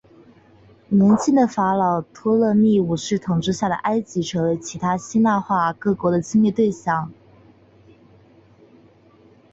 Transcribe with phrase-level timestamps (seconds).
[0.87, 7.13] 年轻的法老托勒密五世统治下的埃及成为其他希腊化各国的侵略对象。